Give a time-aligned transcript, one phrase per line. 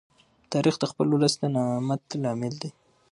[0.51, 2.69] تاریخ د خپل ولس د نامت لامل دی.